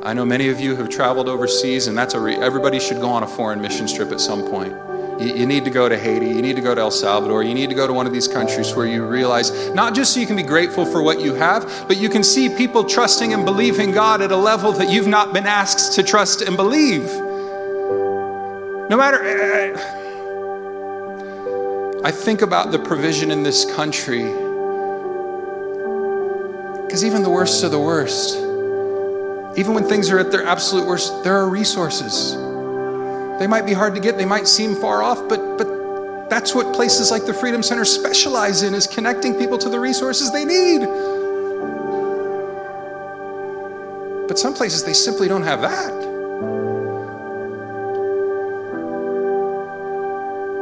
[0.02, 3.08] I know many of you have traveled overseas, and that's a re- everybody should go
[3.08, 4.72] on a foreign mission trip at some point.
[5.18, 7.54] You, you need to go to Haiti, you need to go to El Salvador, you
[7.54, 10.26] need to go to one of these countries where you realize not just so you
[10.26, 13.92] can be grateful for what you have, but you can see people trusting and believing
[13.92, 17.04] God at a level that you've not been asked to trust and believe.
[18.90, 19.22] No matter.
[22.04, 24.24] I think about the provision in this country,
[26.82, 28.36] because even the worst of the worst,
[29.56, 32.36] even when things are at their absolute worst, there are resources.
[33.38, 36.74] They might be hard to get, they might seem far off, but, but that's what
[36.74, 40.80] places like the Freedom Center specialize in is connecting people to the resources they need.
[44.28, 45.92] But some places they simply don't have that.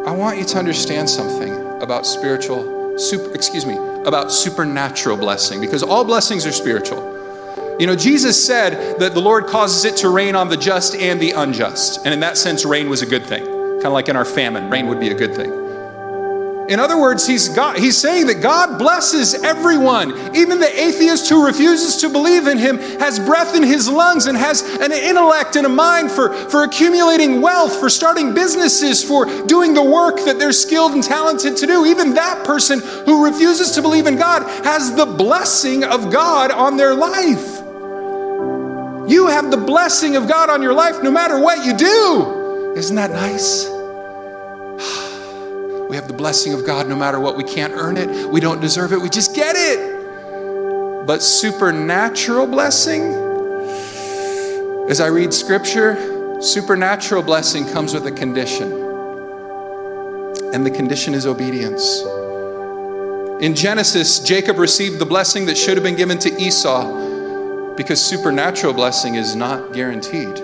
[0.06, 5.82] I want you to understand something about spiritual super, excuse me, about supernatural blessing because
[5.82, 7.21] all blessings are spiritual.
[7.82, 11.20] You know, Jesus said that the Lord causes it to rain on the just and
[11.20, 11.98] the unjust.
[12.04, 13.44] And in that sense, rain was a good thing.
[13.44, 15.50] Kind of like in our famine, rain would be a good thing.
[16.68, 20.12] In other words, he's, God, he's saying that God blesses everyone.
[20.36, 24.38] Even the atheist who refuses to believe in him has breath in his lungs and
[24.38, 29.74] has an intellect and a mind for, for accumulating wealth, for starting businesses, for doing
[29.74, 31.84] the work that they're skilled and talented to do.
[31.84, 36.76] Even that person who refuses to believe in God has the blessing of God on
[36.76, 37.51] their life.
[39.08, 42.72] You have the blessing of God on your life no matter what you do.
[42.76, 43.68] Isn't that nice?
[45.88, 47.36] We have the blessing of God no matter what.
[47.36, 51.06] We can't earn it, we don't deserve it, we just get it.
[51.06, 53.12] But supernatural blessing,
[54.88, 58.72] as I read scripture, supernatural blessing comes with a condition.
[60.54, 62.00] And the condition is obedience.
[63.42, 67.11] In Genesis, Jacob received the blessing that should have been given to Esau
[67.82, 70.38] because supernatural blessing is not guaranteed.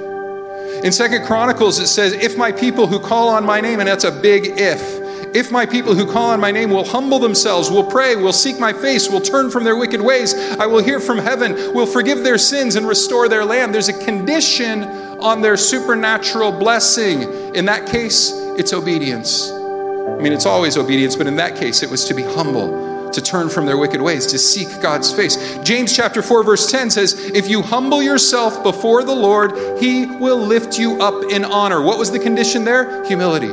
[0.84, 4.04] In Second Chronicles, it says, If my people who call on my name, and that's
[4.04, 4.98] a big if,
[5.36, 8.58] if my people who call on my name will humble themselves, will pray, will seek
[8.58, 12.24] my face, will turn from their wicked ways, I will hear from heaven, will forgive
[12.24, 13.72] their sins and restore their land.
[13.72, 14.84] There's a condition
[15.20, 17.22] on their supernatural blessing.
[17.54, 19.50] In that case, it's obedience.
[19.50, 23.20] I mean, it's always obedience, but in that case, it was to be humble to
[23.20, 25.58] turn from their wicked ways, to seek God's face.
[25.62, 30.38] James chapter 4 verse 10 says, "If you humble yourself before the Lord, he will
[30.38, 33.04] lift you up in honor." What was the condition there?
[33.04, 33.52] Humility.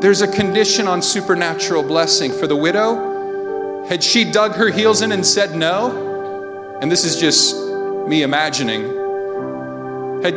[0.00, 3.84] There's a condition on supernatural blessing for the widow.
[3.88, 7.56] Had she dug her heels in and said no, and this is just
[8.06, 8.82] me imagining,
[10.22, 10.34] had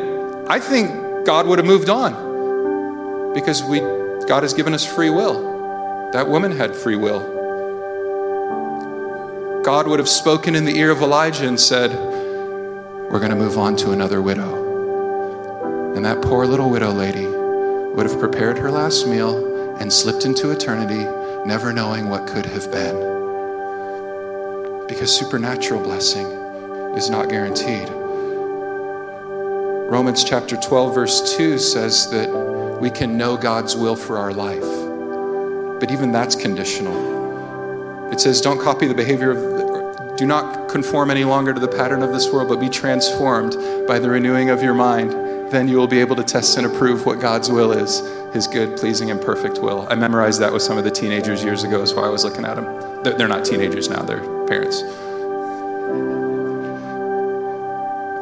[0.47, 0.91] I think
[1.25, 3.79] God would have moved on because we
[4.27, 6.09] God has given us free will.
[6.13, 7.21] That woman had free will.
[9.63, 13.57] God would have spoken in the ear of Elijah and said, We're going to move
[13.57, 15.95] on to another widow.
[15.95, 20.51] And that poor little widow lady would have prepared her last meal and slipped into
[20.51, 21.05] eternity,
[21.47, 22.97] never knowing what could have been.
[24.89, 26.25] Because supernatural blessing
[26.97, 27.87] is not guaranteed.
[29.89, 32.29] Romans chapter 12, verse 2 says that
[32.81, 35.79] we can know God's will for our life.
[35.79, 37.22] But even that's conditional.
[38.13, 42.03] It says, Don't copy the behavior of, do not conform any longer to the pattern
[42.03, 45.11] of this world, but be transformed by the renewing of your mind.
[45.51, 48.77] Then you will be able to test and approve what God's will is, his good,
[48.77, 49.87] pleasing, and perfect will.
[49.89, 52.45] I memorized that with some of the teenagers years ago, is why I was looking
[52.45, 53.03] at them.
[53.03, 54.83] They're not teenagers now, they're parents.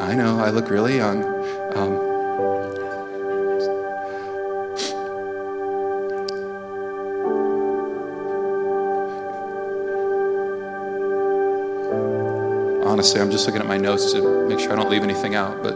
[0.02, 1.22] I know, I look really young.
[12.92, 15.64] Honestly, I'm just looking at my notes to make sure I don't leave anything out.
[15.64, 15.76] But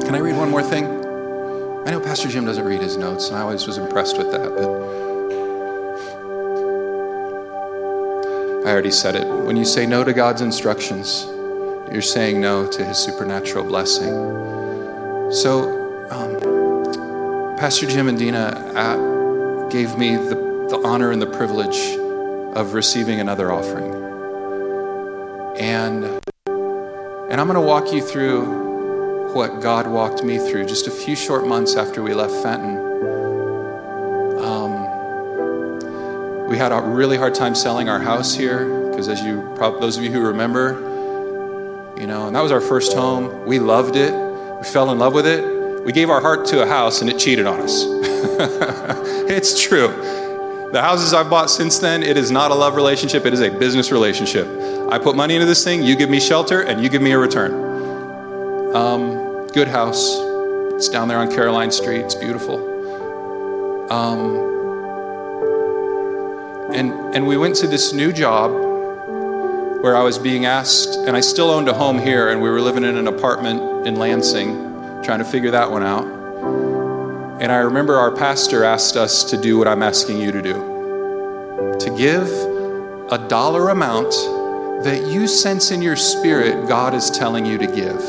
[0.00, 0.86] can I read one more thing?
[1.86, 4.50] I know Pastor Jim doesn't read his notes, and I always was impressed with that.
[4.56, 4.66] But
[8.66, 9.24] I already said it.
[9.24, 11.26] When you say no to God's instructions,
[11.92, 14.12] you're saying no to his supernatural blessing.
[15.32, 15.70] So,
[16.10, 20.34] um, Pastor Jim and Dina gave me the,
[20.70, 21.78] the honor and the privilege
[22.56, 23.99] of receiving another offering.
[25.60, 26.04] And,
[26.46, 31.14] and I'm going to walk you through what God walked me through just a few
[31.14, 32.78] short months after we left Fenton.
[34.42, 34.72] Um,
[36.48, 39.98] we had a really hard time selling our house here because, as you, probably, those
[39.98, 40.80] of you who remember,
[42.00, 43.44] you know, and that was our first home.
[43.44, 44.14] We loved it.
[44.14, 45.84] We fell in love with it.
[45.84, 47.84] We gave our heart to a house and it cheated on us.
[49.28, 49.88] it's true.
[50.72, 53.50] The houses I've bought since then, it is not a love relationship, it is a
[53.50, 54.46] business relationship.
[54.92, 57.18] I put money into this thing, you give me shelter, and you give me a
[57.18, 58.74] return.
[58.74, 60.16] Um, good house.
[60.74, 62.00] It's down there on Caroline Street.
[62.00, 62.58] It's beautiful.
[63.92, 64.34] Um,
[66.74, 68.50] and, and we went to this new job
[69.80, 72.60] where I was being asked, and I still owned a home here, and we were
[72.60, 76.04] living in an apartment in Lansing, trying to figure that one out.
[77.40, 80.80] And I remember our pastor asked us to do what I'm asking you to do
[81.78, 82.28] to give
[83.12, 84.12] a dollar amount
[84.84, 88.00] that you sense in your spirit God is telling you to give.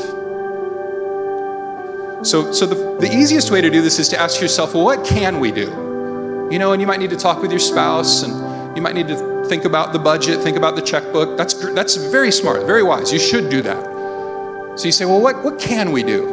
[2.26, 5.04] So, so the, the easiest way to do this is to ask yourself, well, what
[5.04, 6.48] can we do?
[6.50, 9.08] You know, and you might need to talk with your spouse, and you might need
[9.08, 11.36] to think about the budget, think about the checkbook.
[11.36, 13.12] That's, that's very smart, very wise.
[13.12, 14.78] You should do that.
[14.78, 16.28] So you say, well, what, what can we do?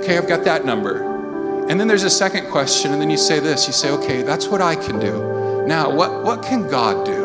[0.00, 1.12] Okay, I've got that number.
[1.70, 4.48] And then there's a second question, and then you say this you say, okay, that's
[4.48, 5.64] what I can do.
[5.66, 7.23] Now, what, what can God do?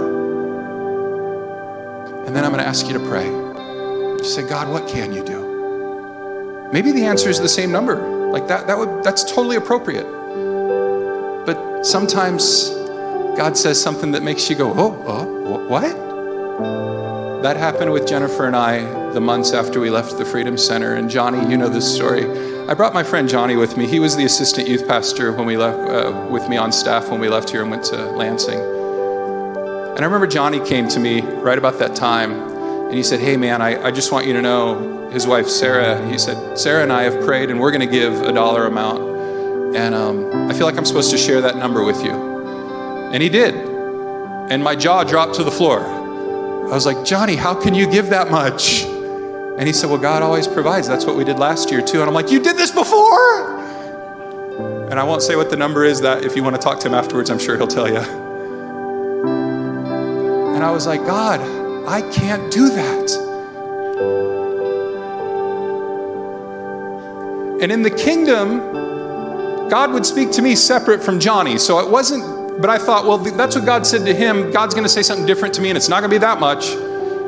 [2.30, 3.26] And then I'm going to ask you to pray.
[3.26, 6.70] You say, God, what can you do?
[6.72, 7.96] Maybe the answer is the same number.
[8.30, 10.06] Like that, that would, that's totally appropriate.
[11.48, 12.70] But sometimes
[13.36, 17.42] God says something that makes you go, oh, oh what?
[17.42, 20.94] That happened with Jennifer and I the months after we left the Freedom Center.
[20.94, 22.26] And Johnny, you know this story.
[22.68, 23.88] I brought my friend Johnny with me.
[23.88, 27.20] He was the assistant youth pastor when we left, uh, with me on staff when
[27.20, 28.79] we left here and went to Lansing.
[30.00, 33.36] And I remember Johnny came to me right about that time, and he said, "Hey,
[33.36, 36.94] man, I, I just want you to know." His wife Sarah, he said, "Sarah and
[36.94, 40.66] I have prayed, and we're going to give a dollar amount, and um, I feel
[40.66, 42.14] like I'm supposed to share that number with you."
[43.12, 45.82] And he did, and my jaw dropped to the floor.
[45.82, 50.24] I was like, "Johnny, how can you give that much?" And he said, Well, God
[50.24, 50.88] always provides.
[50.88, 52.00] That's what we did last year, too.
[52.00, 53.60] And I'm like, You did this before?
[54.90, 56.88] And I won't say what the number is that if you want to talk to
[56.88, 58.29] him afterwards, I'm sure he'll tell you.
[60.60, 61.40] And I was like, God,
[61.88, 63.12] I can't do that.
[67.62, 68.60] And in the kingdom,
[69.70, 71.58] God would speak to me separate from Johnny.
[71.58, 74.52] So it wasn't, but I thought, well, that's what God said to him.
[74.52, 76.42] God's going to say something different to me, and it's not going to be that
[76.42, 76.72] much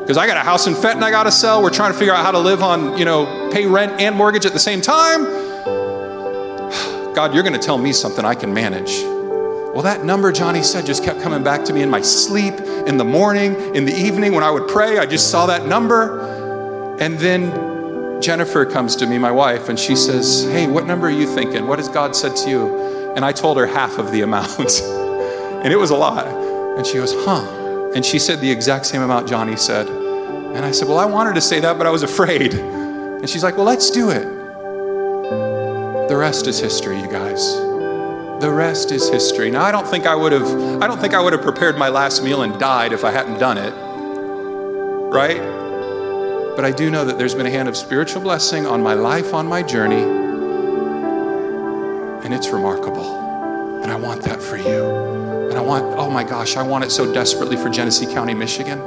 [0.01, 1.63] because I got a house in Fenton I got to sell.
[1.63, 4.45] We're trying to figure out how to live on, you know, pay rent and mortgage
[4.45, 5.23] at the same time.
[7.15, 9.20] God, you're going to tell me something I can manage.
[9.74, 12.97] Well, that number Johnny said just kept coming back to me in my sleep, in
[12.97, 14.97] the morning, in the evening when I would pray.
[14.97, 16.97] I just saw that number.
[16.99, 21.11] And then Jennifer comes to me, my wife, and she says, Hey, what number are
[21.11, 21.67] you thinking?
[21.67, 23.13] What has God said to you?
[23.15, 24.82] And I told her half of the amount.
[24.82, 26.28] and it was a lot.
[26.28, 27.91] And she goes, Huh.
[27.95, 29.88] And she said the exact same amount Johnny said.
[29.88, 32.55] And I said, Well, I wanted to say that, but I was afraid.
[32.55, 34.28] And she's like, Well, let's do it.
[36.09, 37.70] The rest is history, you guys.
[38.41, 39.51] The rest is history.
[39.51, 41.89] Now, I don't think I would have I don't think I would have prepared my
[41.89, 43.71] last meal and died if I hadn't done it.
[45.13, 45.37] Right?
[46.55, 49.35] But I do know that there's been a hand of spiritual blessing on my life,
[49.35, 50.01] on my journey.
[52.25, 53.83] And it's remarkable.
[53.83, 55.49] And I want that for you.
[55.49, 58.81] And I want, oh my gosh, I want it so desperately for Genesee County, Michigan.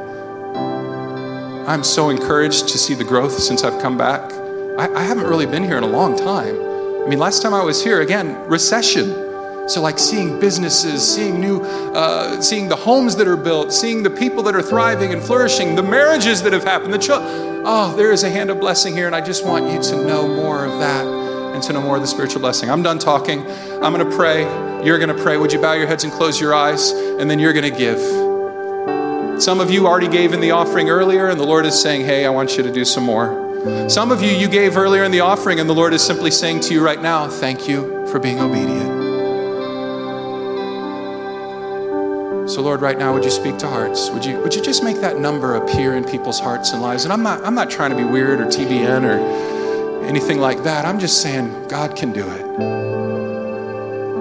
[1.68, 4.32] I'm so encouraged to see the growth since I've come back.
[4.80, 6.61] I, I, haven't really been here in a long time.
[7.05, 9.24] I mean, last time I was here, again, recession.
[9.67, 14.11] So, like seeing businesses, seeing new, uh, seeing the homes that are built, seeing the
[14.11, 17.62] people that are thriving and flourishing, the marriages that have happened, the children.
[17.65, 20.29] Oh, there is a hand of blessing here, and I just want you to know
[20.29, 22.69] more of that and to know more of the spiritual blessing.
[22.69, 23.41] I'm done talking.
[23.83, 24.43] I'm going to pray.
[24.85, 25.39] You're going to pray.
[25.39, 26.91] Would you bow your heads and close your eyes?
[26.91, 27.99] And then you're going to give.
[29.43, 32.27] Some of you already gave in the offering earlier, and the Lord is saying, Hey,
[32.27, 33.89] I want you to do some more.
[33.89, 36.61] Some of you, you gave earlier in the offering, and the Lord is simply saying
[36.61, 39.03] to you right now, Thank you for being obedient.
[42.55, 44.11] So, Lord, right now, would you speak to hearts?
[44.11, 47.02] Would you, would you just make that number appear in people's hearts and lives?
[47.02, 50.84] And I'm not, I'm not trying to be weird or TBN or anything like that.
[50.84, 52.46] I'm just saying God can do it.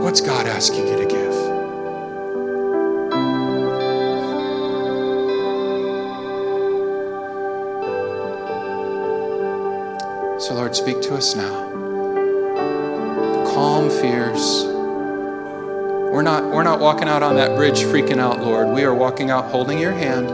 [0.02, 1.34] What's God asking you to give?
[10.42, 11.70] So, Lord, speak to us now.
[13.54, 14.73] Calm fears.
[16.14, 18.68] We're not, we're not walking out on that bridge freaking out, Lord.
[18.68, 20.28] We are walking out holding your hand,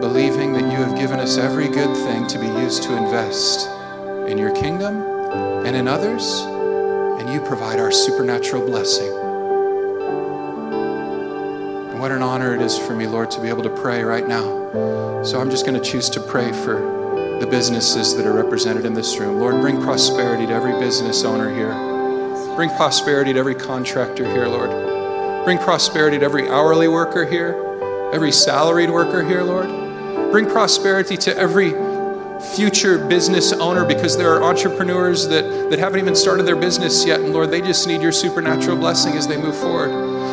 [0.00, 3.68] believing that you have given us every good thing to be used to invest
[4.30, 5.02] in your kingdom
[5.66, 9.12] and in others, and you provide our supernatural blessing.
[11.90, 14.28] And what an honor it is for me, Lord, to be able to pray right
[14.28, 15.24] now.
[15.24, 18.94] So I'm just going to choose to pray for the businesses that are represented in
[18.94, 19.40] this room.
[19.40, 21.91] Lord, bring prosperity to every business owner here.
[22.56, 24.70] Bring prosperity to every contractor here, Lord.
[25.44, 27.54] Bring prosperity to every hourly worker here,
[28.12, 29.68] every salaried worker here, Lord.
[30.30, 31.72] Bring prosperity to every
[32.54, 37.20] future business owner because there are entrepreneurs that, that haven't even started their business yet.
[37.20, 39.90] And Lord, they just need your supernatural blessing as they move forward.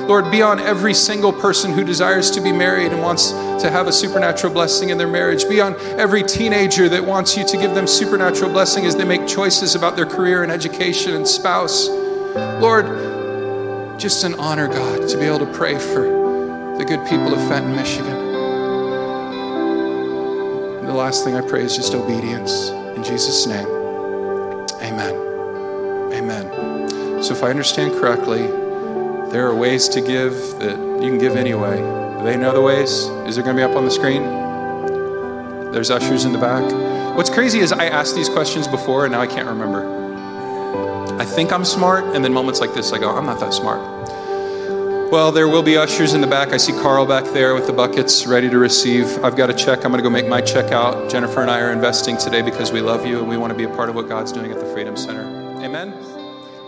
[0.08, 3.88] Lord, be on every single person who desires to be married and wants to have
[3.88, 5.48] a supernatural blessing in their marriage.
[5.48, 9.28] Be on every teenager that wants you to give them supernatural blessing as they make
[9.28, 11.88] choices about their career and education and spouse.
[12.36, 16.04] Lord, just an honor, God, to be able to pray for
[16.78, 18.16] the good people of Fenton, Michigan.
[20.80, 22.70] And the last thing I pray is just obedience.
[22.70, 23.68] In Jesus' name,
[24.82, 25.16] amen.
[26.14, 27.24] Amen.
[27.24, 28.48] So if I understand correctly,
[29.32, 31.78] there are ways to give that you can give anyway.
[31.78, 32.92] Do they know the ways?
[33.28, 34.24] Is it going to be up on the screen?
[35.72, 36.64] There's ushers in the back.
[37.16, 39.99] What's crazy is I asked these questions before and now I can't remember.
[41.20, 43.82] I think I'm smart, and then moments like this, I go, I'm not that smart.
[45.12, 46.54] Well, there will be ushers in the back.
[46.54, 49.06] I see Carl back there with the buckets ready to receive.
[49.22, 49.84] I've got a check.
[49.84, 51.12] I'm going to go make my check out.
[51.12, 53.66] Jennifer and I are investing today because we love you and we want to be
[53.66, 55.24] a part of what God's doing at the Freedom Center.
[55.62, 55.94] Amen.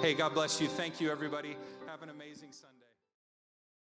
[0.02, 0.68] Hey, God bless you.
[0.68, 1.56] Thank you, everybody.